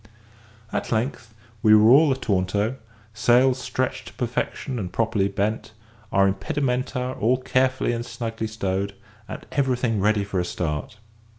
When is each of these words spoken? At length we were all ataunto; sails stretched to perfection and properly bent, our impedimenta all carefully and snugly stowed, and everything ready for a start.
At 0.73 0.91
length 0.91 1.35
we 1.61 1.75
were 1.75 1.91
all 1.91 2.11
ataunto; 2.11 2.77
sails 3.13 3.59
stretched 3.59 4.07
to 4.07 4.13
perfection 4.13 4.79
and 4.79 4.91
properly 4.91 5.27
bent, 5.27 5.73
our 6.11 6.27
impedimenta 6.27 7.15
all 7.19 7.37
carefully 7.37 7.91
and 7.93 8.03
snugly 8.03 8.47
stowed, 8.47 8.95
and 9.27 9.45
everything 9.51 9.99
ready 9.99 10.23
for 10.23 10.39
a 10.39 10.43
start. 10.45 10.97